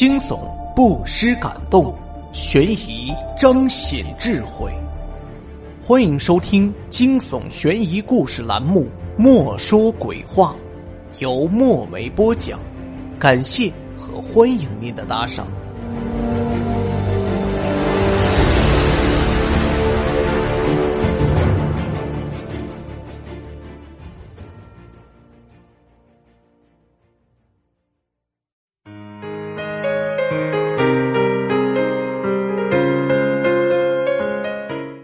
[0.00, 0.38] 惊悚
[0.74, 1.94] 不失感动，
[2.32, 4.72] 悬疑彰显智慧。
[5.86, 8.84] 欢迎收听惊悚悬疑故事栏目
[9.18, 10.56] 《莫说鬼话》，
[11.22, 12.58] 由墨梅播讲。
[13.18, 15.46] 感谢和欢迎您的打赏。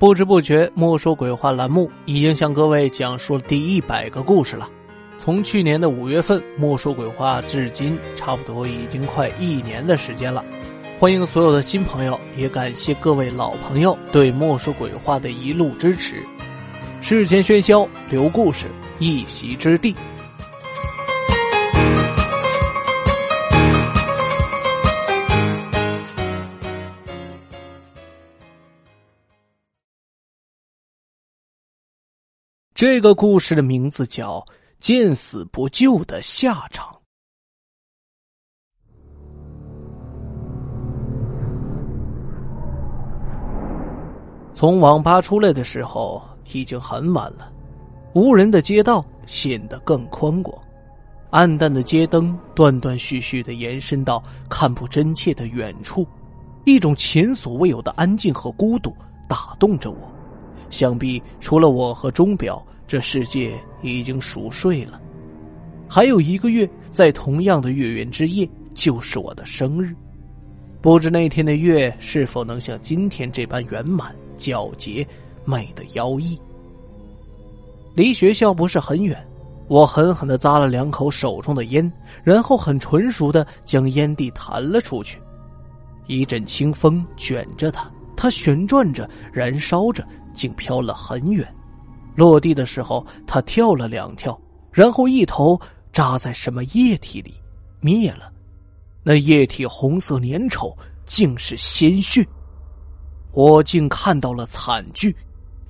[0.00, 4.66] 不知不觉，莫说鬼话栏目已经向各位讲述了第一百个故事了。
[5.18, 10.42] 从去年的五月份，莫说鬼话至今，差不多已经快一年的时间了。
[10.98, 16.16] 欢迎所有的新朋友，也感谢各位老朋友对莫说鬼话的一路支持。
[17.02, 18.68] 世间喧嚣，留故事，
[19.00, 19.94] 一席之地。
[32.80, 34.40] 这个故事的名字叫
[34.78, 36.88] 《见死不救的下场》。
[44.54, 46.22] 从网吧出来的时候
[46.54, 47.52] 已经很晚了，
[48.14, 50.58] 无人的街道显得更宽广，
[51.28, 56.06] 暗淡的街灯断断续续的延伸到看不真切的远处，
[56.64, 58.90] 一种前所未有的安静和孤独
[59.28, 60.10] 打动着我。
[60.70, 65.00] 想必除了我和钟表，这世界已经熟睡了。
[65.88, 69.94] 还有一个月，在同样的月圆之夜，就是我的生日。
[70.80, 75.06] 不知那天的月是否能像今天这般圆满、皎洁、
[75.44, 76.40] 美的妖异。
[77.94, 79.18] 离学校不是很远，
[79.66, 85.18] 我狠狠的咂了两口手中的烟，然后很纯熟的将烟蒂弹了出去。
[86.06, 87.90] 一阵清风卷着它，
[88.20, 90.06] 它旋转着，燃烧着。
[90.32, 91.46] 竟飘了很远，
[92.14, 94.40] 落地的时候，他跳了两跳，
[94.70, 95.60] 然后一头
[95.92, 97.34] 扎在什么液体里，
[97.80, 98.30] 灭了。
[99.02, 100.74] 那液体红色粘稠，
[101.04, 102.24] 竟是鲜血。
[103.32, 105.14] 我竟看到了惨剧：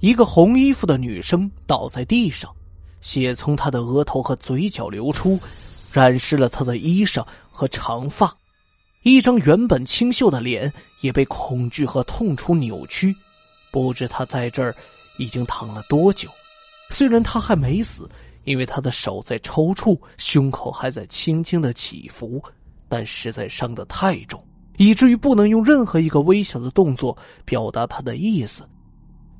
[0.00, 2.54] 一个红衣服的女生倒在地上，
[3.00, 5.40] 血从她的额头和嘴角流出，
[5.90, 8.32] 染湿了她的衣裳和长发。
[9.02, 13.14] 一张原本清秀的脸也被恐惧和痛楚扭曲。
[13.70, 14.74] 不知他在这儿
[15.18, 16.28] 已经躺了多久。
[16.90, 18.08] 虽然他还没死，
[18.44, 22.42] 因为他的手在抽搐，胸口还在轻轻的起伏，
[22.88, 24.44] 但实在伤得太重，
[24.76, 28.68] 以至于不能用任何一个微小的动作表达他的意思。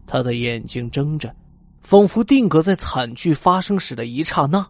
[0.06, 1.34] 他的眼睛睁着，
[1.83, 4.67] 仿佛定格在惨剧发生时的一刹那。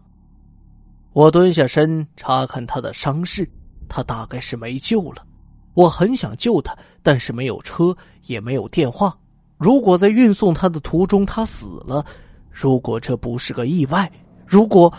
[1.13, 3.49] 我蹲下身查看他的伤势，
[3.95, 5.23] 他大概是没救了。
[5.75, 7.95] 我很想救他，但是没有车，
[8.25, 9.15] 也没有电话。
[9.59, 12.03] 如果在运送他的途中他死了，
[12.51, 14.11] 如果这不是个意外，
[14.47, 14.91] 如果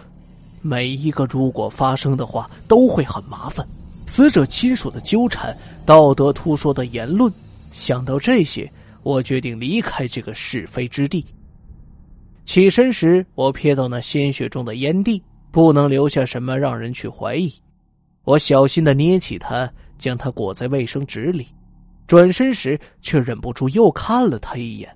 [0.62, 3.66] 每一个如果发生的话都会很麻烦，
[4.06, 7.32] 死者亲属的纠缠，道德突说的言论，
[7.72, 8.72] 想到这些，
[9.02, 11.26] 我决定离开这个是非之地。
[12.44, 17.52] 起身时，我瞥到那鲜血中的烟蒂，不能留下什么让人去怀疑。
[18.24, 21.46] 我小心的捏起它，将它裹在卫生纸里。
[22.06, 24.94] 转身时，却忍不住又看了他一眼。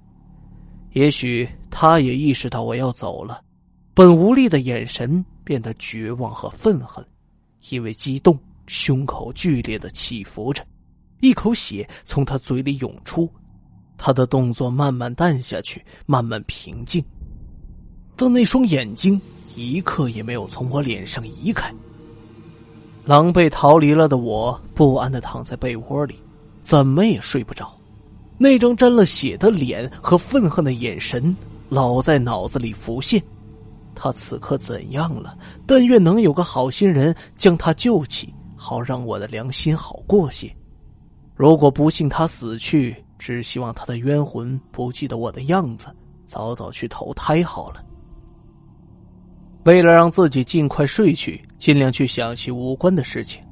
[0.92, 3.40] 也许他也意识到我要走了，
[3.94, 7.04] 本无力的眼神变得绝望和愤恨，
[7.70, 10.62] 因为激动，胸口剧烈的起伏着，
[11.20, 13.30] 一口血从他嘴里涌出。
[13.96, 17.02] 他的动作慢慢淡下去，慢慢平静，
[18.16, 19.20] 但那双眼睛
[19.56, 21.74] 一刻也没有从我脸上移开。
[23.08, 26.22] 狼狈逃离了的我，不安的躺在被窝里。
[26.60, 27.74] 怎么也睡不着，
[28.36, 31.34] 那张沾了血的脸和愤恨的眼神
[31.70, 33.19] 老在脑子里浮现。
[33.94, 35.34] 他此刻怎样了？
[35.66, 40.55] 但愿能有个好心人将他救起，好让我的良心好过些。
[41.34, 45.88] 如果不幸他死去，只希望他的冤魂不记得我的样子，
[46.26, 47.82] 早早去投胎好了。
[49.69, 53.43] 为了让自己尽快睡去，尽量去想些无关的事情。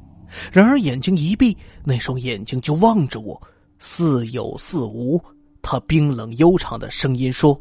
[0.50, 1.54] 然而眼睛一闭，
[1.84, 3.38] 那双眼睛就望着我，
[3.78, 5.22] 似有似无。
[5.60, 7.60] 他冰冷悠长的声音说：“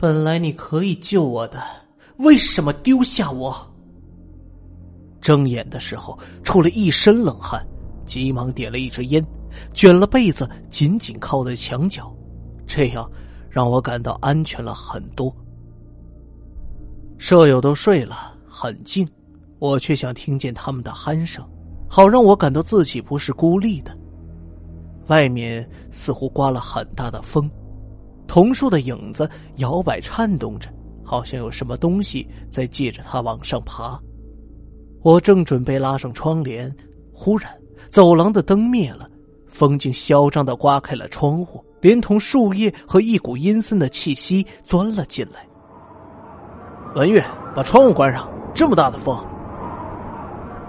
[0.00, 1.62] 本来你可以救我的，
[2.20, 3.54] 为什么丢下我？”
[5.20, 7.62] 睁眼的时候出了一身冷汗，
[8.06, 9.22] 急忙点了一支烟，
[9.74, 12.10] 卷了被子紧紧靠在墙角，
[12.66, 13.06] 这样
[13.50, 15.30] 让我感到安全了很多。
[17.18, 19.06] 舍友都睡了，很静。
[19.58, 21.44] 我却想听见他们的鼾声，
[21.88, 23.90] 好让我感到自己不是孤立的。
[25.08, 27.50] 外面似乎刮了很大的风，
[28.28, 30.70] 桐树的影子摇摆颤动着，
[31.02, 34.00] 好像有什么东西在借着它往上爬。
[35.02, 36.72] 我正准备拉上窗帘，
[37.12, 37.50] 忽然
[37.90, 39.10] 走廊的灯灭了，
[39.48, 45.44] 风竟嚣张的刮开了窗户，连同树叶和一股阴森的气息钻了进来。
[46.94, 47.22] 文玉，
[47.54, 49.18] 把窗户关上，这么大的风。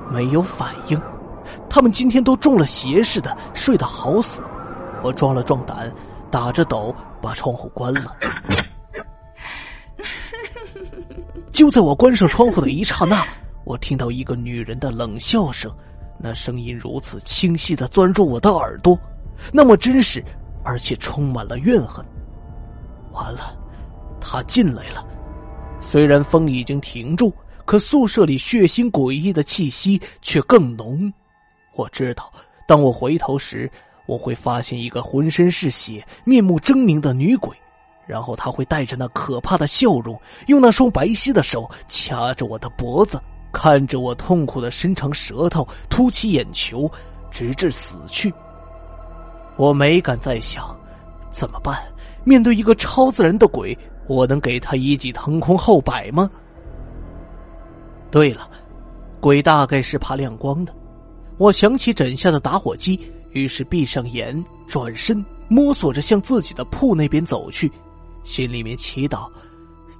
[0.09, 0.99] 没有反应，
[1.69, 4.41] 他们今天都中了邪似的，睡得好死。
[5.01, 5.91] 我壮了壮胆，
[6.29, 8.15] 打着抖把窗户关了。
[11.53, 13.23] 就在我关上窗户的一刹那，
[13.65, 15.71] 我听到一个女人的冷笑声，
[16.17, 18.97] 那声音如此清晰的钻入我的耳朵，
[19.53, 20.23] 那么真实，
[20.63, 22.05] 而且充满了怨恨。
[23.11, 23.57] 完了，
[24.19, 25.05] 他进来了。
[25.81, 27.33] 虽然风已经停住。
[27.65, 31.13] 可宿舍里血腥诡异的气息却更浓。
[31.75, 32.33] 我知道，
[32.67, 33.69] 当我回头时，
[34.07, 37.55] 我会发现一个浑身是血、面目狰狞的女鬼，
[38.07, 43.21] 然后她会带着那可怕的笑容，用那双白皙的手掐着我的脖子，
[43.53, 46.91] 看着我痛苦的伸长舌头，凸起眼球，
[47.29, 48.33] 直至死去。
[49.57, 50.75] 我没敢再想，
[51.29, 51.79] 怎么办？
[52.23, 53.77] 面对一个超自然的鬼，
[54.09, 56.27] 我能给他一记腾空后摆吗？
[58.09, 58.49] 对了，
[59.19, 60.75] 鬼大概是怕亮光的。
[61.37, 62.99] 我想起枕下的打火机，
[63.33, 67.71] 于是闭上眼，转身摸索着向自己的铺那边走去，
[68.23, 69.29] 心里面祈祷：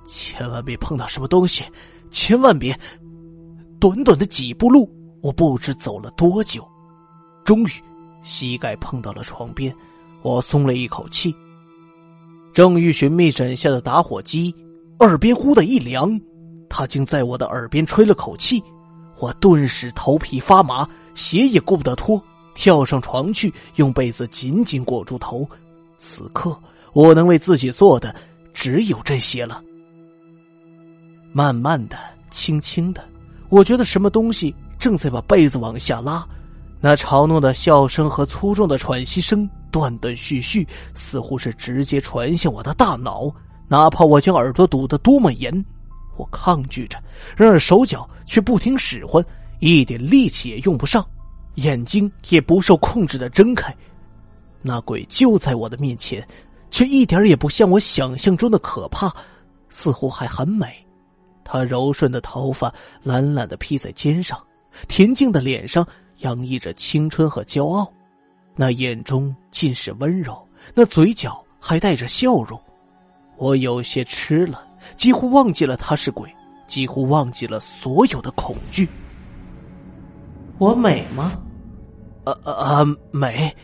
[0.08, 1.64] 千万别碰到什么东西，
[2.10, 2.78] 千万别。
[3.80, 4.92] 短短的几步路，
[5.22, 6.68] 我不知走了多久，
[7.46, 7.72] 终于
[8.24, 9.74] 膝盖碰到了床边，
[10.24, 11.34] 我松了一口气。
[12.60, 14.54] 正欲寻觅枕下的打火机，
[15.00, 16.20] 耳边忽的一凉。
[16.70, 18.62] 他竟在我的耳边吹了口气，
[19.18, 20.86] 我顿时头皮发麻，
[21.16, 22.22] 鞋也顾不得脱，
[22.54, 25.48] 跳上床去，用被子紧紧裹住头。
[25.98, 26.54] 此刻，
[26.92, 28.14] 我能为自己做的
[28.54, 29.64] 只有这些了。
[31.32, 31.96] 慢慢的，
[32.30, 33.02] 轻轻的，
[33.48, 36.28] 我觉得什么东西正在把被子往下拉，
[36.82, 43.32] 那嘲弄的笑声和粗重的喘息声断断续续，似乎是直接传向我的大脑，
[43.68, 45.54] 哪怕我将耳朵堵得多么严。
[46.18, 47.02] 我抗拒着，
[47.38, 49.24] 然而手脚却不听使唤，
[49.60, 51.06] 一点力气也用不上，
[51.56, 53.74] 眼睛也不受控制的睁开。
[54.62, 56.28] 那鬼就在我的面前，
[56.70, 59.10] 却一点也不像我想象中的可怕，
[59.70, 60.86] 似乎还很美。
[61.46, 64.38] 他柔顺的头发懒懒的披在肩上，
[64.90, 65.88] 恬静的脸上
[66.18, 67.90] 洋溢着青春和骄傲，
[68.62, 70.38] 那眼中尽是温柔，
[70.76, 72.60] 那嘴角还带着笑容。
[73.38, 74.62] 我有些吃了。
[74.98, 76.30] 几乎忘记了他是鬼，
[76.68, 78.86] 几乎忘记了所有的恐惧。
[80.58, 81.42] 我美吗？
[82.26, 83.56] 呃呃呃，美。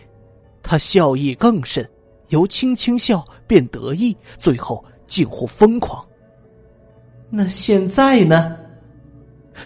[0.63, 1.85] 他笑意更甚，
[2.29, 6.05] 由轻轻笑变得意，最后近乎疯狂。
[7.29, 8.55] 那现在呢？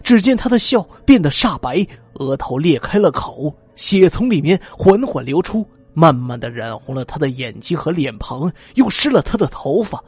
[0.02, 10.04] 只见他的笑变得煞白，额头裂开了口，血从里面缓缓流出，慢慢的染红了他的眼睛和脸庞，又湿了他的头发。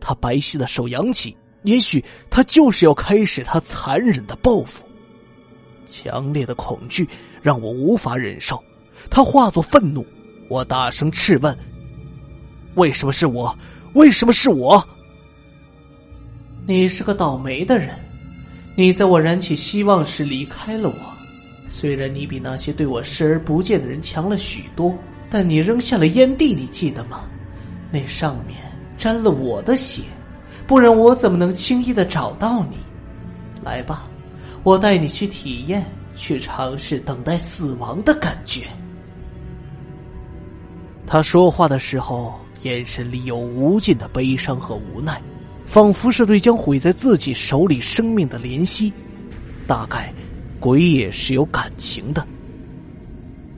[0.00, 4.82] 他白皙的手扬起，也许他就是要开始他残忍的报复。
[5.86, 7.06] 强烈的恐惧
[7.42, 8.58] 让我无法忍受，
[9.10, 10.04] 他化作愤怒。
[10.48, 11.56] 我大声斥问
[12.76, 13.54] ：“为什么是我？
[13.92, 14.82] 为什么是我？”
[16.66, 17.94] 你是个倒霉的人，
[18.74, 21.11] 你在我燃起希望时离开了我。
[21.74, 24.94] 虽然你比那些对我视而不见的人强了许多，
[25.30, 27.24] 但你扔下了烟蒂，你记得吗？
[27.90, 28.58] 那上面……
[28.94, 30.02] 沾了我的血，
[30.66, 32.76] 不然我怎么能轻易的找到你？
[33.64, 34.04] 来吧，
[34.62, 35.82] 我带你去体验，
[36.14, 38.66] 去尝试等待死亡的感觉。
[41.04, 45.20] 他说话的时候，眼神里有无尽的悲伤和无奈，
[45.64, 48.92] 仿佛是对将毁在自己手里生命的怜惜。
[49.66, 50.14] 大概，
[50.62, 52.24] 鬼也是有感情的。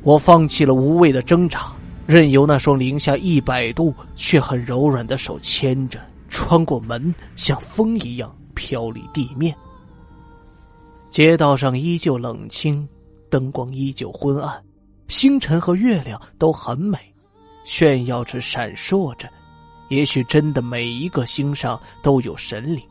[0.03, 1.71] 我放弃了无谓的挣扎。
[2.07, 9.55] 任由那双零下一百度却很柔软的手牵着，穿过门，像风一样飘离地面。
[11.09, 12.87] 街道上依旧冷清，
[13.31, 14.63] 灯光依旧昏暗，
[15.09, 16.99] 星辰和月亮都很美，
[17.65, 19.27] 炫耀着闪烁着。
[19.89, 22.83] 也许真的每一个星上都有神灵，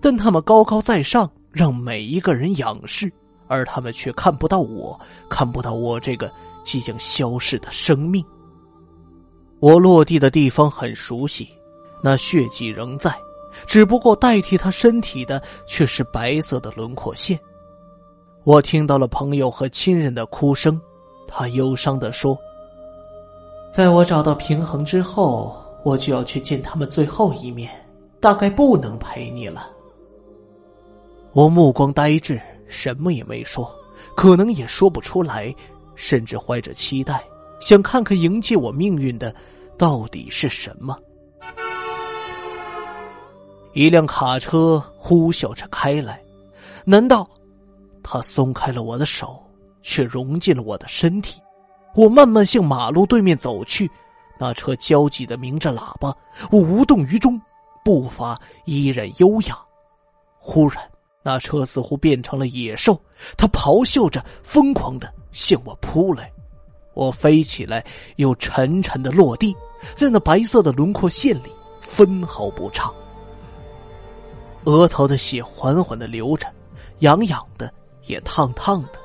[0.00, 3.12] 但他们高高在上，让每一个人仰视，
[3.48, 4.98] 而他们却看不到我，
[5.28, 6.30] 看不到我这个
[6.64, 8.24] 即将消逝的生命。
[9.58, 11.48] 我落地的地方很熟悉，
[12.02, 13.14] 那血迹仍在，
[13.66, 17.38] 只不过代替他身体的却是白色的轮廓线。
[18.44, 20.80] 我听到了朋友和亲人的哭声，
[21.26, 22.38] 他忧伤的说
[23.72, 27.70] ：“在我找到平衡之后，我就要去见他们最后一面，
[28.20, 29.70] 大概不能陪你了。”
[31.32, 33.70] 我目光呆滞，什么也没说，
[34.14, 35.54] 可能也说不出来，
[35.94, 37.22] 甚至怀着期待，
[37.60, 39.34] 想看看迎接我命运的
[39.78, 40.98] 到底是什么。
[43.72, 46.20] 一辆卡车呼啸着开来，
[46.84, 47.28] 难道
[48.02, 49.42] 他松开了我的手，
[49.82, 51.40] 却融进了我的身体？
[51.94, 53.90] 我慢慢向马路对面走去，
[54.38, 56.14] 那车焦急的鸣着喇叭，
[56.50, 57.40] 我无动于衷，
[57.84, 59.58] 步伐依然优雅。
[60.38, 60.82] 忽然，
[61.26, 62.96] 那车似乎变成了野兽，
[63.36, 66.32] 它咆哮着，疯狂的向我扑来。
[66.94, 69.52] 我飞起来，又沉沉的落地，
[69.96, 72.92] 在那白色的轮廓线里，分毫不差。
[74.66, 76.46] 额头的血缓缓的流着，
[77.00, 79.00] 痒痒的，也烫烫的。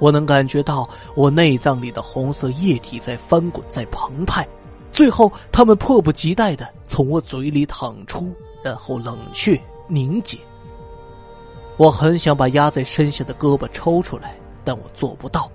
[0.00, 4.48] 我能感觉到我内脏里的红色液体在翻滚，在澎湃。
[4.90, 8.32] 最后，他们迫不及待的从我嘴里淌出，
[8.64, 10.38] 然后冷却凝结。
[11.78, 15.50] 我很想把压在身下的胳膊抽出来，但我做不到。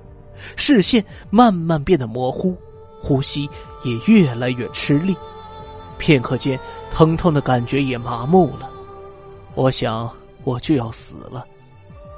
[0.56, 2.58] 视线慢慢变得模糊，
[3.00, 3.48] 呼吸
[3.84, 5.16] 也越来越吃力。
[5.98, 8.72] 片刻间，疼痛的感觉也麻木了。
[9.54, 10.10] 我想
[10.44, 11.46] 我就要死了。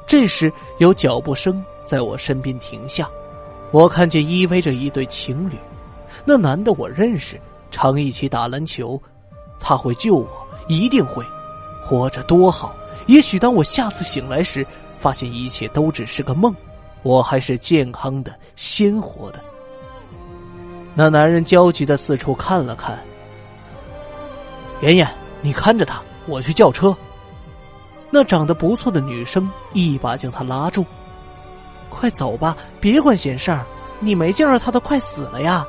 [0.08, 3.10] 这时有脚步声在我身边停下，
[3.72, 5.56] 我看见依偎着一对情侣。
[6.24, 7.40] 那男的我认识，
[7.72, 9.02] 常一起打篮球。
[9.60, 11.26] 他会救我，一定会。
[11.86, 12.76] 活着多好。
[13.08, 14.66] 也许当我下次醒来时，
[14.98, 16.54] 发现一切都只是个梦，
[17.04, 19.40] 我还是健康的、鲜活的。
[20.96, 23.00] 那男人焦急的四处看了看。
[24.82, 25.08] 妍妍，
[25.42, 26.96] 你看着他，我去叫车。
[28.10, 30.86] 那长得不错的女生一把将他拉住
[31.90, 33.66] ：“快走吧，别管闲事儿。
[34.00, 35.66] 你没见着他都快死了呀。”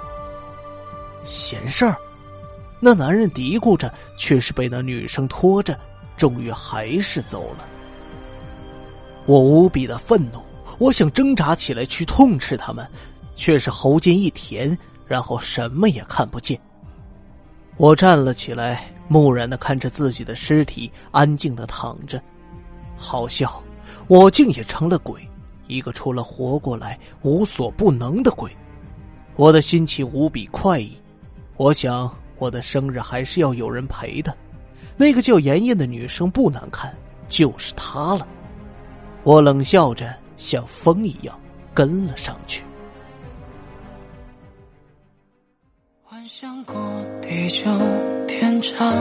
[1.24, 1.96] 闲事儿，
[2.78, 5.78] 那男人嘀咕着，却是被那女生拖着，
[6.16, 7.66] 终于还是走了。
[9.26, 10.40] 我无比的愤怒，
[10.78, 12.86] 我想挣扎起来去痛斥他们，
[13.34, 16.58] 却是喉间一甜，然后什么也看不见。
[17.76, 22.22] 我站了起来，木然的看着自己的尸体，安静的躺着。
[22.96, 23.62] 好笑，
[24.06, 25.20] 我竟也成了鬼，
[25.66, 28.50] 一个除了活过来无所不能的鬼。
[29.34, 30.96] 我的心情无比快意，
[31.56, 34.34] 我想我的生日还是要有人陪的。
[34.96, 36.94] 那个叫妍妍的女生不难看，
[37.28, 38.26] 就是她了。
[39.22, 41.38] 我冷笑着，像风一样
[41.74, 42.62] 跟了上去。
[46.02, 46.74] 幻想过
[47.20, 47.70] 地久
[48.26, 48.92] 天长，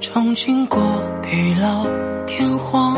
[0.00, 0.80] 憧憬过
[1.22, 1.86] 地老。
[2.26, 2.96] 天荒，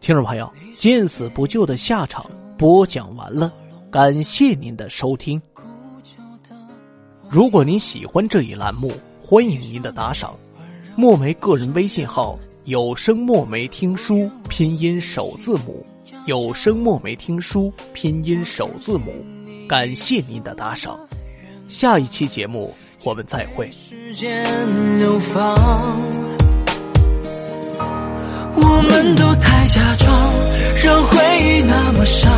[0.00, 2.24] 听众朋友，见死不救的下场
[2.56, 3.52] 播讲完了，
[3.90, 5.42] 感谢您的收听。
[7.28, 8.92] 如果您喜欢这一栏目，
[9.32, 10.38] 欢迎您的打赏。
[10.94, 15.86] 墨梅个人微信号有声墨梅听书拼音首字母。
[16.26, 19.24] 有声墨梅听书拼音首字母。
[19.66, 21.00] 感谢您的打赏。
[21.66, 22.74] 下一期节目
[23.04, 23.70] 我们再会。
[23.72, 24.44] 时间
[24.98, 25.54] 流放
[28.54, 30.12] 我们都太假装
[30.84, 32.30] 让回忆那么伤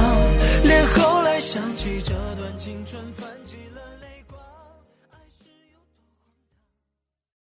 [0.63, 1.14] 脸红